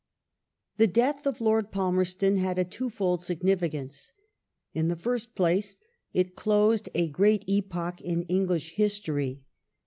The 0.77 0.87
death 0.87 1.27
of 1.27 1.41
Lord 1.41 1.71
Palmereton 1.71 2.37
had 2.39 2.57
a 2.57 2.65
two 2.65 2.89
fold 2.89 3.21
significance. 3.21 4.13
In 4.73 4.87
the 4.87 4.95
first 4.95 5.35
place, 5.35 5.79
it 6.11 6.35
closed 6.35 6.89
a 6.95 7.07
great 7.07 7.43
epoch 7.47 8.01
in 8.01 8.23
English 8.23 8.71
history. 8.71 9.43